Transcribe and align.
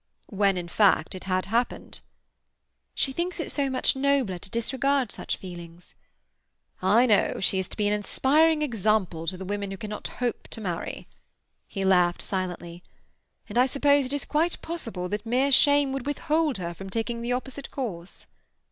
"When, 0.31 0.57
in 0.57 0.67
fact, 0.67 1.13
it 1.13 1.25
had 1.25 1.45
happened?" 1.45 1.99
"She 2.95 3.11
thinks 3.11 3.39
it 3.39 3.51
so 3.51 3.69
much 3.69 3.95
nobler 3.95 4.39
to 4.39 4.49
disregard 4.49 5.11
such 5.11 5.37
feelings." 5.37 5.93
"I 6.81 7.05
know. 7.05 7.39
She 7.39 7.59
is 7.59 7.67
to 7.67 7.77
be 7.77 7.87
an 7.87 7.93
inspiring 7.93 8.63
example 8.63 9.27
to 9.27 9.37
the 9.37 9.45
women 9.45 9.69
who 9.69 9.77
cannot 9.77 10.07
hope 10.07 10.47
to 10.47 10.59
marry." 10.59 11.07
He 11.67 11.85
laughed 11.85 12.23
silently. 12.23 12.81
"And 13.47 13.59
I 13.59 13.67
suppose 13.67 14.07
it 14.07 14.13
is 14.13 14.25
quite 14.25 14.59
possible 14.63 15.07
that 15.09 15.23
mere 15.23 15.51
shame 15.51 15.91
would 15.93 16.07
withhold 16.07 16.57
her 16.57 16.73
from 16.73 16.89
taking 16.89 17.21
the 17.21 17.33
opposite 17.33 17.69
course." 17.69 18.25